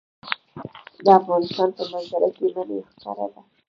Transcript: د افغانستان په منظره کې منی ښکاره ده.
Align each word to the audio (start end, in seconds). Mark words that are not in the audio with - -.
د 1.05 1.07
افغانستان 1.19 1.69
په 1.77 1.83
منظره 1.91 2.29
کې 2.35 2.45
منی 2.55 2.77
ښکاره 2.91 3.27
ده. 3.33 3.41